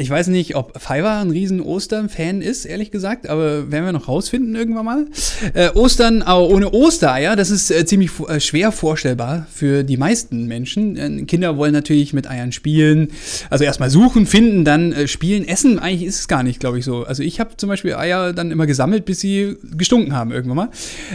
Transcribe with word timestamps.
Ich 0.00 0.08
weiß 0.08 0.28
nicht, 0.28 0.56
ob 0.56 0.80
Fiverr 0.80 1.20
ein 1.20 1.30
riesen 1.30 1.60
Ostern-Fan 1.60 2.40
ist, 2.40 2.64
ehrlich 2.64 2.90
gesagt, 2.90 3.28
aber 3.28 3.70
werden 3.70 3.84
wir 3.84 3.92
noch 3.92 4.08
rausfinden 4.08 4.54
irgendwann 4.54 4.86
mal. 4.86 5.06
Äh, 5.52 5.68
Ostern 5.72 6.22
aber 6.22 6.48
ohne 6.48 6.72
Ostereier, 6.72 7.36
das 7.36 7.50
ist 7.50 7.70
äh, 7.70 7.84
ziemlich 7.84 8.10
äh, 8.26 8.40
schwer 8.40 8.72
vorstellbar 8.72 9.46
für 9.52 9.84
die 9.84 9.98
meisten 9.98 10.46
Menschen. 10.46 10.96
Äh, 10.96 11.24
Kinder 11.24 11.58
wollen 11.58 11.74
natürlich 11.74 12.14
mit 12.14 12.30
Eiern 12.30 12.50
spielen. 12.50 13.10
Also 13.50 13.64
erstmal 13.64 13.90
suchen, 13.90 14.24
finden, 14.24 14.64
dann 14.64 14.92
äh, 14.94 15.06
spielen, 15.06 15.46
essen. 15.46 15.78
Eigentlich 15.78 16.08
ist 16.08 16.20
es 16.20 16.28
gar 16.28 16.44
nicht, 16.44 16.60
glaube 16.60 16.78
ich, 16.78 16.86
so. 16.86 17.04
Also 17.04 17.22
ich 17.22 17.38
habe 17.38 17.58
zum 17.58 17.68
Beispiel 17.68 17.94
Eier 17.94 18.32
dann 18.32 18.50
immer 18.52 18.66
gesammelt, 18.66 19.04
bis 19.04 19.20
sie 19.20 19.58
gestunken 19.76 20.14
haben 20.14 20.32
irgendwann 20.32 20.56
mal. 20.56 20.68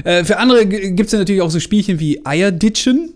Äh, 0.03 0.23
für 0.25 0.37
andere 0.37 0.67
gibt 0.67 1.07
es 1.07 1.13
natürlich 1.13 1.41
auch 1.41 1.49
so 1.49 1.59
Spielchen 1.59 1.99
wie 1.99 2.23
Eierditschen. 2.23 3.13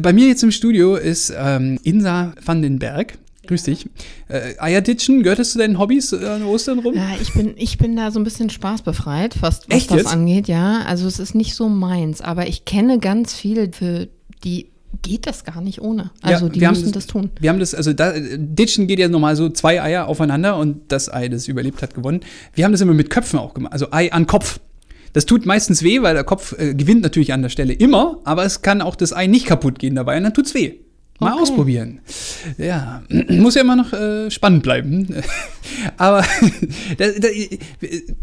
Bei 0.00 0.14
mir 0.14 0.28
jetzt 0.28 0.42
im 0.42 0.50
Studio 0.50 0.96
ist 0.96 1.30
ähm, 1.36 1.78
Insa 1.82 2.32
van 2.42 2.62
den 2.62 2.78
Berg. 2.78 3.18
Grüß 3.46 3.64
dich. 3.64 3.88
Äh, 4.28 4.54
Eierditschen, 4.58 5.22
gehört 5.22 5.38
das 5.38 5.52
zu 5.52 5.58
deinen 5.58 5.78
Hobbys 5.78 6.12
äh, 6.12 6.24
an 6.24 6.44
Ostern 6.44 6.78
rum? 6.78 6.94
Ja, 6.94 7.10
ich 7.20 7.32
bin, 7.32 7.54
ich 7.56 7.76
bin 7.76 7.96
da 7.96 8.10
so 8.10 8.20
ein 8.20 8.24
bisschen 8.24 8.50
spaßbefreit, 8.50 9.42
was, 9.42 9.62
was 9.68 9.76
Echt 9.76 9.90
das 9.90 9.98
jetzt? 9.98 10.12
angeht, 10.12 10.48
ja. 10.48 10.82
Also 10.82 11.08
es 11.08 11.18
ist 11.18 11.34
nicht 11.34 11.54
so 11.54 11.68
meins, 11.68 12.20
aber 12.20 12.46
ich 12.46 12.64
kenne 12.64 12.98
ganz 12.98 13.34
viele, 13.34 13.72
für 13.72 14.08
die 14.44 14.68
geht 15.00 15.26
das 15.26 15.44
gar 15.44 15.60
nicht 15.60 15.80
ohne. 15.80 16.10
Also 16.20 16.46
Ja, 16.46 16.52
die 16.52 16.60
müssen 16.60 16.92
das 16.92 17.06
tun. 17.06 17.30
Wir 17.40 17.50
haben 17.50 17.58
das, 17.58 17.74
also 17.74 17.92
da, 17.92 18.12
Ditchen 18.16 18.86
geht 18.86 18.98
ja 18.98 19.08
normal 19.08 19.34
so 19.36 19.48
zwei 19.48 19.82
Eier 19.82 20.06
aufeinander 20.06 20.56
und 20.56 20.92
das 20.92 21.12
Ei, 21.12 21.28
das 21.28 21.48
überlebt 21.48 21.82
hat, 21.82 21.94
gewonnen. 21.94 22.20
Wir 22.54 22.64
haben 22.64 22.72
das 22.72 22.80
immer 22.80 22.94
mit 22.94 23.10
Köpfen 23.10 23.38
auch 23.38 23.54
gemacht, 23.54 23.72
also 23.72 23.88
Ei 23.90 24.12
an 24.12 24.26
Kopf. 24.26 24.60
Das 25.14 25.26
tut 25.26 25.44
meistens 25.44 25.82
weh, 25.82 26.00
weil 26.02 26.14
der 26.14 26.24
Kopf 26.24 26.58
äh, 26.58 26.74
gewinnt 26.74 27.02
natürlich 27.02 27.32
an 27.32 27.42
der 27.42 27.48
Stelle 27.48 27.72
immer, 27.72 28.18
aber 28.24 28.44
es 28.44 28.62
kann 28.62 28.80
auch 28.80 28.94
das 28.94 29.12
Ei 29.12 29.26
nicht 29.26 29.46
kaputt 29.46 29.78
gehen 29.78 29.94
dabei 29.94 30.16
und 30.16 30.22
dann 30.24 30.34
tut's 30.34 30.54
weh. 30.54 30.74
Mal 31.22 31.32
Okay. 31.32 31.42
ausprobieren. 31.42 32.00
Ja, 32.58 33.02
muss 33.28 33.54
ja 33.54 33.62
immer 33.62 33.76
noch 33.76 33.92
äh, 33.92 34.30
spannend 34.30 34.62
bleiben. 34.62 35.08
Aber 35.96 36.22
da, 36.98 37.06
da, 37.18 37.28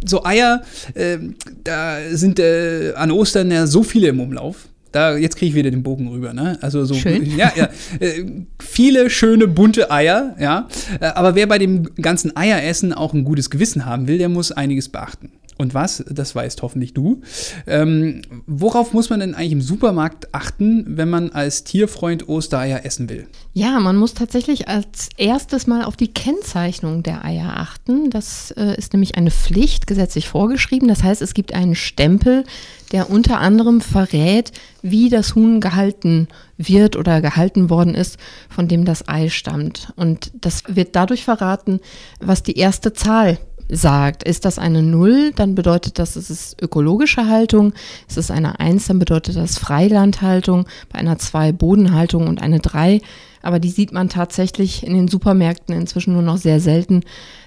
so 0.06 0.24
Eier, 0.24 0.62
äh, 0.94 1.18
da 1.64 1.98
sind 2.12 2.40
äh, 2.40 2.94
an 2.96 3.12
Ostern 3.12 3.52
ja 3.52 3.68
so 3.68 3.84
viele 3.84 4.08
im 4.10 4.20
Umlauf. 4.20 4.68
Da, 4.92 5.16
jetzt 5.18 5.36
kriege 5.38 5.50
ich 5.52 5.56
wieder 5.56 5.70
den 5.70 5.84
Bogen 5.84 6.08
rüber, 6.08 6.34
ne? 6.34 6.58
Also 6.62 6.84
so 6.84 6.96
Schön. 6.96 7.38
ja, 7.38 7.52
ja. 7.56 7.70
Äh, 8.00 8.26
viele 8.60 9.10
schöne 9.12 9.48
bunte 9.48 9.92
Eier, 9.92 10.36
ja. 10.40 10.68
Äh, 11.00 11.06
Aber 11.06 11.36
wer 11.36 11.46
bei 11.46 11.60
dem 11.60 11.94
ganzen 12.02 12.36
Eieressen 12.36 12.92
auch 12.94 13.14
ein 13.14 13.24
gutes 13.24 13.52
Gewissen 13.52 13.86
haben 13.86 14.08
will, 14.08 14.18
der 14.18 14.30
muss 14.30 14.52
einiges 14.52 14.90
beachten. 14.90 15.30
Und 15.60 15.74
was, 15.74 16.06
das 16.10 16.34
weißt 16.36 16.62
hoffentlich 16.62 16.94
du. 16.94 17.22
Ähm, 17.68 18.22
worauf 18.48 18.94
muss 18.94 19.10
man 19.10 19.20
denn 19.20 19.36
eigentlich 19.36 19.52
im 19.52 19.62
Supermarkt 19.62 20.34
achten, 20.34 20.86
wenn 20.88 21.10
man 21.10 21.32
als 21.32 21.66
Tierfreund 21.66 22.30
Ostereier 22.30 22.86
essen 22.86 23.10
will? 23.10 23.28
Ja, 23.52 23.82
man 23.82 23.98
muss 23.98 24.14
tatsächlich 24.14 24.70
als 24.70 25.10
erstes 25.18 25.68
mal 25.68 25.84
auf 25.84 25.98
die 25.98 26.14
Kennzeichnung 26.14 27.04
der 27.04 27.26
Eier 27.26 27.58
achten. 27.58 28.10
Das 28.10 28.52
äh, 28.52 28.78
ist 28.78 28.94
nämlich 28.94 29.16
eine 29.16 29.32
Pflicht, 29.32 29.86
gesetzlich 29.86 30.30
vorgeschrieben. 30.30 30.88
Das 30.88 31.04
heißt, 31.04 31.22
es 31.22 31.34
gibt 31.34 31.54
einen 31.54 31.76
Stempel, 31.76 32.46
der 32.94 33.10
unter 33.10 33.40
anderem 33.40 33.82
verrät, 33.82 34.54
wie 34.82 35.10
das 35.10 35.36
Huhn 35.36 35.60
gehalten 35.60 36.30
wird 36.58 36.96
oder 36.96 37.20
gehalten 37.20 37.70
worden 37.70 37.96
ist, 37.96 38.18
von 38.50 38.70
dem 38.70 38.86
das 38.86 39.10
Ei 39.10 39.28
stammt. 39.28 39.92
Und 39.98 40.32
das 40.40 40.64
wird 40.70 40.96
dadurch 40.96 41.26
verraten, 41.26 41.82
was 42.22 42.44
die 42.44 42.58
erste 42.58 42.94
Zahl 42.94 43.40
sagt. 43.70 44.24
Ist 44.24 44.46
das 44.46 44.60
eine 44.60 44.82
Null, 44.82 45.32
dann 45.36 45.56
bedeutet 45.56 46.00
das, 46.00 46.16
es 46.16 46.30
ist 46.30 46.62
ökologische 46.62 47.28
Haltung. 47.28 47.74
Ist 48.08 48.18
es 48.18 48.32
eine 48.32 48.60
Eins, 48.60 48.88
dann 48.88 49.00
bedeutet 49.00 49.36
das 49.36 49.58
Freilandhaltung. 49.58 50.66
Bei 50.92 51.00
einer 51.00 51.18
Zwei 51.20 51.52
Bodenhaltung 51.52 52.28
und 52.28 52.42
eine 52.42 52.60
Drei. 52.60 53.02
Aber 53.42 53.60
die 53.60 53.70
sieht 53.70 53.94
man 53.94 54.10
tatsächlich 54.10 54.86
in 54.86 54.94
den 54.94 55.08
Supermärkten 55.08 55.74
inzwischen 55.74 56.14
nur 56.14 56.22
noch 56.22 56.38
sehr 56.38 56.60
selten. 56.60 57.02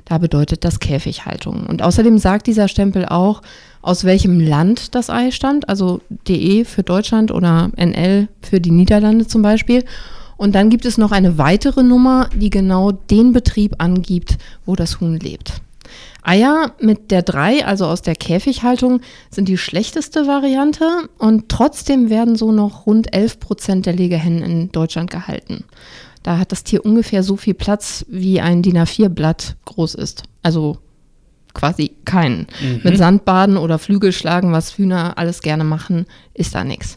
Da 0.05 0.19
bedeutet 0.19 0.65
das 0.65 0.81
Käfighaltung. 0.81 1.66
Und 1.66 1.82
außerdem 1.82 2.19
sagt 2.19 2.47
dieser 2.47 2.69
Stempel 2.69 3.05
auch, 3.06 3.43
aus 3.82 4.05
welchem 4.05 4.41
Land 4.41 4.94
das 4.94 5.11
Ei 5.11 5.31
stammt. 5.32 5.69
Also 5.69 6.00
DE 6.28 6.65
für 6.65 6.82
Deutschland 6.82 7.31
oder 7.31 7.71
NL 7.77 8.28
für 8.41 8.61
die 8.61 8.71
Niederlande 8.71 9.27
zum 9.27 9.43
Beispiel. 9.43 9.84
Und 10.37 10.55
dann 10.55 10.71
gibt 10.71 10.87
es 10.87 10.99
noch 10.99 11.12
eine 11.12 11.38
weitere 11.38 11.82
Nummer, 11.82 12.28
die 12.34 12.50
genau 12.50 12.91
den 12.91 13.32
Betrieb 13.32 13.77
angibt, 13.78 14.38
wo 14.65 14.75
das 14.75 15.00
Huhn 15.00 15.16
lebt. 15.16 15.61
Eier 16.23 16.73
mit 16.81 17.11
der 17.11 17.23
3, 17.23 17.65
also 17.65 17.87
aus 17.87 18.03
der 18.03 18.15
Käfighaltung, 18.15 19.01
sind 19.31 19.49
die 19.49 19.59
schlechteste 19.59 20.27
Variante 20.27 20.87
und 21.19 21.49
trotzdem 21.49 22.11
werden 22.11 22.37
so 22.37 22.53
noch 22.53 22.87
rund 22.87 23.13
11 23.15 23.41
Prozent 23.41 23.87
der 23.87 23.95
Legehennen 23.95 24.43
in 24.43 24.73
Deutschland 24.73 25.11
gehalten. 25.11 25.65
Da 26.23 26.39
hat 26.39 26.53
das 26.53 26.63
Tier 26.63 26.85
ungefähr 26.85 27.23
so 27.23 27.37
viel 27.37 27.55
Platz, 27.55 28.05
wie 28.09 28.41
ein 28.41 28.63
DIN 28.63 28.79
A4-Blatt 28.79 29.57
groß 29.65 29.97
ist. 29.97 30.23
Also 30.43 30.79
quasi 31.55 31.93
keinen. 32.05 32.47
Mit 32.83 32.97
Sandbaden 32.97 33.57
oder 33.57 33.79
Flügelschlagen, 33.79 34.53
was 34.53 34.79
Hühner 34.79 35.19
alles 35.19 35.43
gerne 35.43 35.65
machen, 35.65 36.07
ist 36.35 36.55
da 36.55 36.65
nichts. 36.65 36.95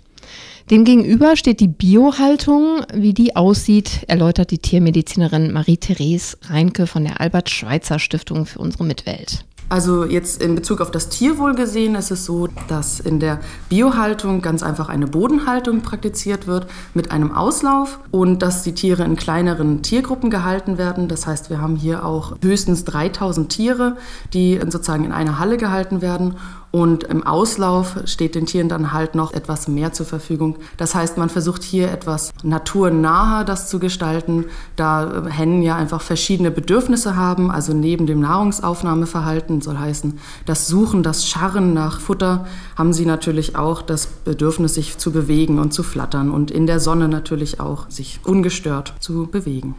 Demgegenüber 0.72 1.36
steht 1.36 1.60
die 1.60 1.68
Biohaltung. 1.68 2.82
Wie 2.92 3.14
die 3.14 3.36
aussieht, 3.36 4.04
erläutert 4.08 4.50
die 4.50 4.58
Tiermedizinerin 4.58 5.54
Marie-Therese 5.54 6.38
Reinke 6.50 6.88
von 6.88 7.04
der 7.04 7.22
Albert-Schweitzer-Stiftung 7.22 8.48
für 8.48 8.58
unsere 8.58 8.84
Mitwelt. 8.84 9.46
Also 9.68 10.06
jetzt 10.06 10.44
in 10.44 10.54
Bezug 10.54 10.80
auf 10.80 10.92
das 10.92 11.10
Tierwohl 11.10 11.56
gesehen 11.56 11.96
ist 11.96 12.12
es 12.12 12.26
so, 12.26 12.48
dass 12.68 13.00
in 13.00 13.20
der 13.20 13.40
Biohaltung 13.68 14.44
ganz 14.44 14.62
einfach 14.62 14.90
eine 14.90 15.08
Bodenhaltung 15.08 15.82
praktiziert 15.82 16.46
wird 16.46 16.68
mit 16.94 17.10
einem 17.10 17.32
Auslauf 17.32 18.00
und 18.12 18.44
dass 18.44 18.62
die 18.62 18.74
Tiere 18.74 19.04
in 19.04 19.16
kleineren 19.16 19.82
Tiergruppen 19.82 20.30
gehalten 20.30 20.78
werden. 20.78 21.08
Das 21.08 21.26
heißt, 21.26 21.50
wir 21.50 21.62
haben 21.62 21.76
hier 21.76 22.06
auch 22.06 22.36
höchstens 22.44 22.86
3000 22.86 23.50
Tiere, 23.50 23.98
die 24.34 24.60
sozusagen 24.70 25.04
in 25.04 25.12
einer 25.12 25.40
Halle 25.40 25.58
gehalten 25.58 26.02
werden 26.02 26.36
und 26.76 27.06
im 27.06 27.26
Auslauf 27.26 27.96
steht 28.04 28.36
den 28.36 28.48
Tieren 28.48 28.68
dann 28.68 28.92
halt 28.92 29.16
noch 29.16 29.32
etwas 29.32 29.70
mehr 29.70 29.94
zur 29.94 30.06
Verfügung. 30.06 30.58
Das 30.76 30.94
heißt, 30.94 31.18
man 31.18 31.30
versucht 31.30 31.64
hier 31.64 31.90
etwas 31.90 32.34
naturnaher 32.44 33.46
das 33.46 33.70
zu 33.70 33.80
gestalten, 33.80 34.44
da 34.76 35.26
äh, 35.26 35.32
Hennen 35.32 35.62
ja 35.62 35.78
einfach 35.78 36.02
verschiedene 36.02 36.52
Bedürfnisse 36.52 37.16
haben. 37.16 37.50
Also 37.50 37.74
neben 37.74 38.08
dem 38.08 38.20
Nahrungsaufnahmeverhalten 38.20 39.62
soll 39.62 39.78
heißen, 39.78 40.20
das 40.46 40.68
Suchen, 40.68 41.02
das 41.02 41.26
Scharren 41.26 41.74
nach 41.74 42.02
Futter, 42.02 42.46
haben 42.76 42.92
sie 42.92 43.06
natürlich 43.06 43.56
auch 43.56 43.82
das 43.82 44.08
Bedürfnis, 44.08 44.74
sich 44.74 44.98
zu 44.98 45.14
bewegen 45.14 45.60
und 45.60 45.74
zu 45.74 45.82
flattern 45.82 46.30
und 46.30 46.52
in 46.52 46.68
der 46.68 46.82
Sonne 46.82 47.08
natürlich 47.08 47.62
auch 47.62 47.90
sich 47.90 48.20
ungestört 48.26 48.96
zu 49.00 49.28
bewegen. 49.32 49.76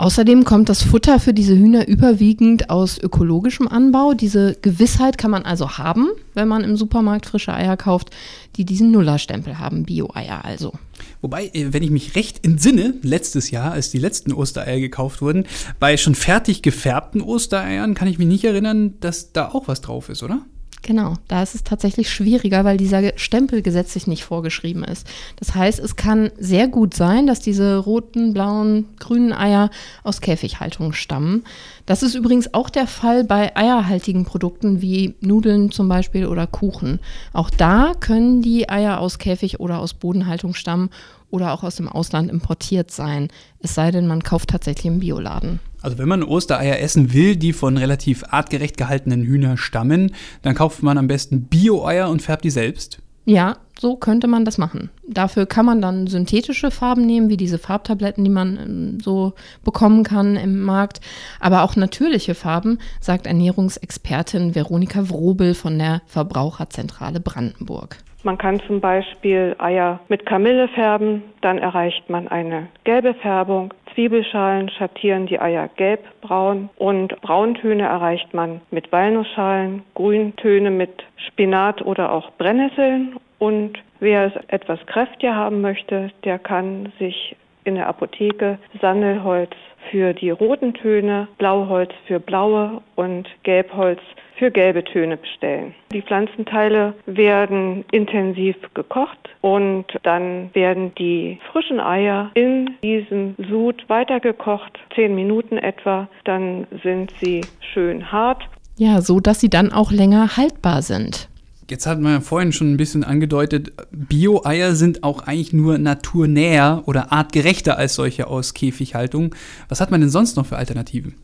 Außerdem 0.00 0.44
kommt 0.44 0.70
das 0.70 0.82
Futter 0.82 1.20
für 1.20 1.34
diese 1.34 1.54
Hühner 1.54 1.86
überwiegend 1.86 2.70
aus 2.70 2.96
ökologischem 2.98 3.68
Anbau. 3.68 4.14
Diese 4.14 4.56
Gewissheit 4.62 5.18
kann 5.18 5.30
man 5.30 5.42
also 5.42 5.76
haben, 5.76 6.08
wenn 6.32 6.48
man 6.48 6.64
im 6.64 6.78
Supermarkt 6.78 7.26
frische 7.26 7.52
Eier 7.52 7.76
kauft, 7.76 8.08
die 8.56 8.64
diesen 8.64 8.92
Nullerstempel 8.92 9.58
haben, 9.58 9.84
Bio-Eier 9.84 10.42
also. 10.42 10.72
Wobei, 11.20 11.50
äh, 11.52 11.74
wenn 11.74 11.82
ich 11.82 11.90
mich 11.90 12.14
recht 12.16 12.46
entsinne, 12.46 12.94
letztes 13.02 13.50
Jahr, 13.50 13.72
als 13.72 13.90
die 13.90 13.98
letzten 13.98 14.32
Ostereier 14.32 14.80
gekauft 14.80 15.20
wurden, 15.20 15.44
bei 15.78 15.98
schon 15.98 16.14
fertig 16.14 16.62
gefärbten 16.62 17.20
Ostereiern 17.20 17.92
kann 17.92 18.08
ich 18.08 18.16
mich 18.16 18.26
nicht 18.26 18.44
erinnern, 18.44 18.94
dass 19.00 19.32
da 19.32 19.50
auch 19.50 19.68
was 19.68 19.82
drauf 19.82 20.08
ist, 20.08 20.22
oder? 20.22 20.46
Genau, 20.82 21.14
da 21.28 21.42
ist 21.42 21.54
es 21.54 21.62
tatsächlich 21.62 22.10
schwieriger, 22.10 22.64
weil 22.64 22.78
dieser 22.78 23.18
Stempel 23.18 23.60
gesetzlich 23.60 24.06
nicht 24.06 24.24
vorgeschrieben 24.24 24.82
ist. 24.82 25.06
Das 25.36 25.54
heißt, 25.54 25.78
es 25.78 25.94
kann 25.94 26.30
sehr 26.38 26.68
gut 26.68 26.94
sein, 26.94 27.26
dass 27.26 27.40
diese 27.40 27.76
roten, 27.76 28.32
blauen, 28.32 28.86
grünen 28.98 29.34
Eier 29.34 29.70
aus 30.04 30.22
Käfighaltung 30.22 30.94
stammen. 30.94 31.44
Das 31.84 32.02
ist 32.02 32.14
übrigens 32.14 32.54
auch 32.54 32.70
der 32.70 32.86
Fall 32.86 33.24
bei 33.24 33.54
eierhaltigen 33.56 34.24
Produkten 34.24 34.80
wie 34.80 35.14
Nudeln 35.20 35.70
zum 35.70 35.88
Beispiel 35.88 36.26
oder 36.26 36.46
Kuchen. 36.46 36.98
Auch 37.34 37.50
da 37.50 37.92
können 38.00 38.40
die 38.40 38.70
Eier 38.70 39.00
aus 39.00 39.18
Käfig 39.18 39.60
oder 39.60 39.80
aus 39.80 39.92
Bodenhaltung 39.92 40.54
stammen 40.54 40.88
oder 41.30 41.52
auch 41.52 41.62
aus 41.62 41.76
dem 41.76 41.88
Ausland 41.88 42.30
importiert 42.30 42.90
sein. 42.90 43.28
Es 43.58 43.74
sei 43.74 43.90
denn, 43.90 44.06
man 44.06 44.22
kauft 44.22 44.48
tatsächlich 44.48 44.86
im 44.86 45.00
Bioladen. 45.00 45.60
Also 45.82 45.98
wenn 45.98 46.08
man 46.08 46.22
Ostereier 46.22 46.80
essen 46.80 47.12
will, 47.12 47.36
die 47.36 47.52
von 47.52 47.76
relativ 47.76 48.24
artgerecht 48.30 48.76
gehaltenen 48.76 49.22
Hühnern 49.22 49.56
stammen, 49.56 50.14
dann 50.42 50.54
kauft 50.54 50.82
man 50.82 50.98
am 50.98 51.06
besten 51.06 51.44
Bio-Eier 51.44 52.08
und 52.10 52.22
färbt 52.22 52.44
die 52.44 52.50
selbst. 52.50 53.02
Ja, 53.26 53.56
so 53.78 53.96
könnte 53.96 54.26
man 54.26 54.44
das 54.44 54.58
machen. 54.58 54.90
Dafür 55.06 55.46
kann 55.46 55.64
man 55.64 55.80
dann 55.80 56.06
synthetische 56.06 56.70
Farben 56.70 57.06
nehmen, 57.06 57.30
wie 57.30 57.36
diese 57.36 57.58
Farbtabletten, 57.58 58.24
die 58.24 58.30
man 58.30 58.58
ähm, 58.58 59.00
so 59.00 59.34
bekommen 59.64 60.04
kann 60.04 60.36
im 60.36 60.62
Markt. 60.62 61.00
Aber 61.38 61.62
auch 61.62 61.76
natürliche 61.76 62.34
Farben, 62.34 62.78
sagt 63.00 63.26
Ernährungsexpertin 63.26 64.54
Veronika 64.54 65.08
Wrobel 65.08 65.54
von 65.54 65.78
der 65.78 66.02
Verbraucherzentrale 66.06 67.20
Brandenburg. 67.20 67.96
Man 68.22 68.36
kann 68.36 68.60
zum 68.66 68.80
Beispiel 68.80 69.56
Eier 69.58 70.00
mit 70.08 70.26
Kamille 70.26 70.68
färben, 70.68 71.22
dann 71.40 71.56
erreicht 71.56 72.10
man 72.10 72.28
eine 72.28 72.68
gelbe 72.84 73.14
Färbung. 73.14 73.72
Zwiebelschalen 74.00 74.70
schattieren 74.70 75.26
die 75.26 75.38
Eier 75.38 75.68
gelb-braun 75.76 76.70
und 76.78 77.20
Brauntöne 77.20 77.82
erreicht 77.82 78.32
man 78.32 78.62
mit 78.70 78.90
Walnussschalen, 78.92 79.82
Grüntöne 79.94 80.70
mit 80.70 81.04
Spinat 81.16 81.82
oder 81.82 82.10
auch 82.10 82.30
Brennnesseln. 82.38 83.16
Und 83.38 83.78
wer 83.98 84.24
es 84.24 84.32
etwas 84.48 84.78
kräftiger 84.86 85.36
haben 85.36 85.60
möchte, 85.60 86.10
der 86.24 86.38
kann 86.38 86.90
sich 86.98 87.36
in 87.64 87.74
der 87.74 87.88
Apotheke 87.88 88.58
Sandelholz 88.80 89.52
für 89.90 90.14
die 90.14 90.30
roten 90.30 90.72
Töne, 90.72 91.28
Blauholz 91.36 91.92
für 92.06 92.20
blaue 92.20 92.80
und 92.96 93.28
Gelbholz 93.42 94.00
für 94.00 94.29
gelbe 94.48 94.82
Töne 94.82 95.18
bestellen. 95.18 95.74
Die 95.92 96.00
Pflanzenteile 96.00 96.94
werden 97.04 97.84
intensiv 97.92 98.56
gekocht 98.72 99.18
und 99.42 99.84
dann 100.02 100.50
werden 100.54 100.94
die 100.94 101.38
frischen 101.52 101.80
Eier 101.80 102.30
in 102.34 102.70
diesem 102.82 103.34
Sud 103.50 103.84
weitergekocht, 103.88 104.78
zehn 104.94 105.14
Minuten 105.14 105.58
etwa. 105.58 106.08
Dann 106.24 106.66
sind 106.82 107.12
sie 107.20 107.42
schön 107.74 108.10
hart. 108.10 108.42
Ja, 108.76 109.02
so 109.02 109.20
dass 109.20 109.40
sie 109.40 109.50
dann 109.50 109.72
auch 109.72 109.92
länger 109.92 110.38
haltbar 110.38 110.80
sind. 110.80 111.28
Jetzt 111.70 111.86
hat 111.86 112.00
man 112.00 112.14
ja 112.14 112.20
vorhin 112.20 112.50
schon 112.50 112.72
ein 112.72 112.76
bisschen 112.76 113.04
angedeutet, 113.04 113.72
Bio-Eier 113.92 114.74
sind 114.74 115.04
auch 115.04 115.22
eigentlich 115.28 115.52
nur 115.52 115.78
naturnäher 115.78 116.82
oder 116.86 117.12
artgerechter 117.12 117.78
als 117.78 117.94
solche 117.94 118.26
aus 118.26 118.54
Käfighaltung. 118.54 119.36
Was 119.68 119.80
hat 119.80 119.92
man 119.92 120.00
denn 120.00 120.10
sonst 120.10 120.36
noch 120.36 120.46
für 120.46 120.56
Alternativen? 120.56 121.14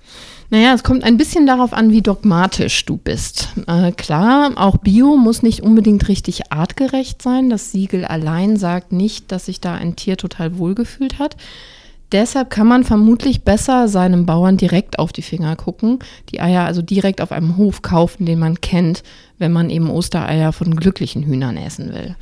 Naja, 0.50 0.74
es 0.74 0.84
kommt 0.84 1.02
ein 1.02 1.16
bisschen 1.16 1.46
darauf 1.46 1.72
an, 1.72 1.90
wie 1.90 2.02
dogmatisch 2.02 2.84
du 2.84 2.96
bist. 2.96 3.48
Äh, 3.66 3.90
klar, 3.92 4.52
auch 4.56 4.76
Bio 4.76 5.16
muss 5.16 5.42
nicht 5.42 5.62
unbedingt 5.62 6.08
richtig 6.08 6.52
artgerecht 6.52 7.20
sein. 7.20 7.50
Das 7.50 7.72
Siegel 7.72 8.04
allein 8.04 8.56
sagt 8.56 8.92
nicht, 8.92 9.32
dass 9.32 9.46
sich 9.46 9.60
da 9.60 9.74
ein 9.74 9.96
Tier 9.96 10.16
total 10.16 10.58
wohlgefühlt 10.58 11.18
hat. 11.18 11.36
Deshalb 12.12 12.50
kann 12.50 12.68
man 12.68 12.84
vermutlich 12.84 13.42
besser 13.42 13.88
seinem 13.88 14.26
Bauern 14.26 14.56
direkt 14.56 15.00
auf 15.00 15.12
die 15.12 15.22
Finger 15.22 15.56
gucken, 15.56 15.98
die 16.30 16.40
Eier 16.40 16.64
also 16.64 16.80
direkt 16.80 17.20
auf 17.20 17.32
einem 17.32 17.56
Hof 17.56 17.82
kaufen, 17.82 18.26
den 18.26 18.38
man 18.38 18.60
kennt, 18.60 19.02
wenn 19.38 19.52
man 19.52 19.70
eben 19.70 19.90
Ostereier 19.90 20.52
von 20.52 20.76
glücklichen 20.76 21.24
Hühnern 21.24 21.56
essen 21.56 21.92
will. 21.92 22.14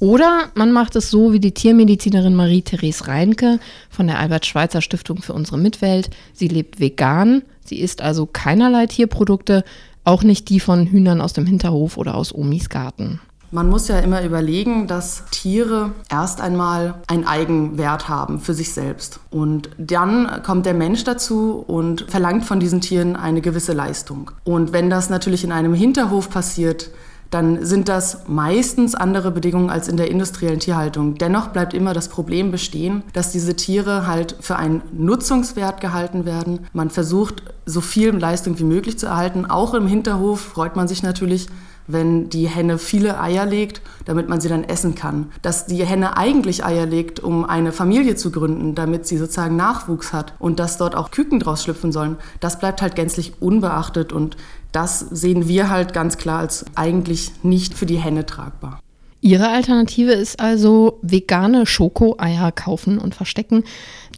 Oder 0.00 0.50
man 0.54 0.72
macht 0.72 0.96
es 0.96 1.10
so 1.10 1.32
wie 1.32 1.40
die 1.40 1.54
Tiermedizinerin 1.54 2.34
Marie-Therese 2.34 3.08
Reinke 3.08 3.58
von 3.90 4.06
der 4.06 4.18
Albert-Schweitzer 4.18 4.80
Stiftung 4.80 5.22
für 5.22 5.32
unsere 5.32 5.58
Mitwelt. 5.58 6.10
Sie 6.32 6.48
lebt 6.48 6.78
vegan, 6.78 7.42
sie 7.68 7.80
isst 7.80 8.00
also 8.02 8.26
keinerlei 8.26 8.86
Tierprodukte, 8.86 9.64
auch 10.04 10.22
nicht 10.22 10.48
die 10.48 10.60
von 10.60 10.86
Hühnern 10.86 11.20
aus 11.20 11.32
dem 11.32 11.46
Hinterhof 11.46 11.96
oder 11.96 12.14
aus 12.14 12.34
Omis 12.34 12.68
Garten. 12.68 13.20
Man 13.50 13.70
muss 13.70 13.88
ja 13.88 13.98
immer 14.00 14.22
überlegen, 14.22 14.86
dass 14.86 15.24
Tiere 15.30 15.92
erst 16.10 16.42
einmal 16.42 16.96
einen 17.06 17.26
Eigenwert 17.26 18.06
haben 18.06 18.40
für 18.40 18.52
sich 18.52 18.74
selbst. 18.74 19.20
Und 19.30 19.70
dann 19.78 20.42
kommt 20.42 20.66
der 20.66 20.74
Mensch 20.74 21.04
dazu 21.04 21.64
und 21.66 22.04
verlangt 22.08 22.44
von 22.44 22.60
diesen 22.60 22.82
Tieren 22.82 23.16
eine 23.16 23.40
gewisse 23.40 23.72
Leistung. 23.72 24.32
Und 24.44 24.74
wenn 24.74 24.90
das 24.90 25.08
natürlich 25.08 25.44
in 25.44 25.52
einem 25.52 25.72
Hinterhof 25.72 26.28
passiert, 26.28 26.90
dann 27.30 27.64
sind 27.64 27.88
das 27.88 28.26
meistens 28.26 28.94
andere 28.94 29.30
Bedingungen 29.30 29.68
als 29.70 29.88
in 29.88 29.96
der 29.96 30.10
industriellen 30.10 30.60
Tierhaltung. 30.60 31.16
Dennoch 31.16 31.48
bleibt 31.48 31.74
immer 31.74 31.92
das 31.92 32.08
Problem 32.08 32.50
bestehen, 32.50 33.02
dass 33.12 33.32
diese 33.32 33.54
Tiere 33.54 34.06
halt 34.06 34.36
für 34.40 34.56
einen 34.56 34.82
Nutzungswert 34.92 35.80
gehalten 35.80 36.24
werden. 36.24 36.66
Man 36.72 36.88
versucht, 36.88 37.42
so 37.66 37.82
viel 37.82 38.10
Leistung 38.10 38.58
wie 38.58 38.64
möglich 38.64 38.98
zu 38.98 39.06
erhalten. 39.06 39.44
Auch 39.44 39.74
im 39.74 39.86
Hinterhof 39.86 40.40
freut 40.40 40.74
man 40.74 40.88
sich 40.88 41.02
natürlich, 41.02 41.48
wenn 41.88 42.28
die 42.28 42.46
Henne 42.46 42.78
viele 42.78 43.20
Eier 43.20 43.46
legt, 43.46 43.82
damit 44.04 44.28
man 44.28 44.40
sie 44.40 44.48
dann 44.48 44.62
essen 44.62 44.94
kann. 44.94 45.32
Dass 45.42 45.66
die 45.66 45.84
Henne 45.84 46.16
eigentlich 46.16 46.64
Eier 46.64 46.86
legt, 46.86 47.18
um 47.18 47.44
eine 47.44 47.72
Familie 47.72 48.14
zu 48.14 48.30
gründen, 48.30 48.74
damit 48.74 49.06
sie 49.06 49.16
sozusagen 49.16 49.56
Nachwuchs 49.56 50.12
hat 50.12 50.34
und 50.38 50.60
dass 50.60 50.76
dort 50.76 50.94
auch 50.94 51.10
Küken 51.10 51.40
draus 51.40 51.64
schlüpfen 51.64 51.90
sollen, 51.90 52.16
das 52.40 52.60
bleibt 52.60 52.82
halt 52.82 52.94
gänzlich 52.94 53.40
unbeachtet 53.40 54.12
und 54.12 54.36
das 54.70 55.00
sehen 55.00 55.48
wir 55.48 55.70
halt 55.70 55.92
ganz 55.94 56.18
klar 56.18 56.40
als 56.40 56.66
eigentlich 56.74 57.32
nicht 57.42 57.74
für 57.74 57.86
die 57.86 57.96
Henne 57.96 58.26
tragbar. 58.26 58.80
Ihre 59.20 59.48
Alternative 59.48 60.12
ist 60.12 60.38
also 60.38 61.00
vegane 61.02 61.66
Schokoeier 61.66 62.52
kaufen 62.52 62.98
und 62.98 63.14
verstecken. 63.14 63.64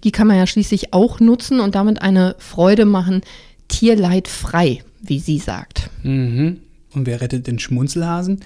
Die 0.05 0.11
kann 0.11 0.27
man 0.27 0.37
ja 0.37 0.47
schließlich 0.47 0.93
auch 0.93 1.21
nutzen 1.21 1.61
und 1.61 1.75
damit 1.75 2.03
eine 2.03 2.37
Freude 2.39 2.85
machen, 2.85 3.23
tierleidfrei, 3.69 4.83
wie 5.01 5.21
sie 5.21 5.39
sagt. 5.39 5.89
Mhm. 6.03 6.61
Und 6.95 7.07
wer 7.07 7.21
rettet 7.21 7.47
den 7.47 7.59
Schmunzelhasen? 7.59 8.41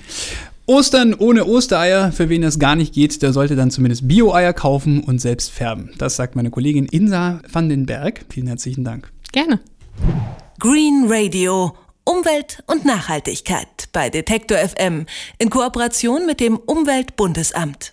Ostern 0.66 1.12
ohne 1.14 1.44
Ostereier, 1.44 2.10
für 2.10 2.30
wen 2.30 2.40
das 2.40 2.58
gar 2.58 2.74
nicht 2.74 2.94
geht, 2.94 3.20
der 3.20 3.32
sollte 3.32 3.54
dann 3.54 3.70
zumindest 3.70 4.08
Bio-Eier 4.08 4.54
kaufen 4.54 5.02
und 5.04 5.20
selbst 5.20 5.50
färben. 5.50 5.90
Das 5.98 6.16
sagt 6.16 6.36
meine 6.36 6.50
Kollegin 6.50 6.86
Insa 6.86 7.40
van 7.52 7.68
den 7.68 7.84
Berg. 7.84 8.24
Vielen 8.30 8.46
herzlichen 8.46 8.84
Dank. 8.84 9.12
Gerne. 9.32 9.60
Green 10.58 11.04
Radio. 11.08 11.74
Umwelt 12.06 12.62
und 12.66 12.84
Nachhaltigkeit 12.84 13.88
bei 13.92 14.10
Detektor 14.10 14.58
FM 14.58 15.06
in 15.38 15.48
Kooperation 15.48 16.26
mit 16.26 16.38
dem 16.38 16.58
Umweltbundesamt. 16.58 17.92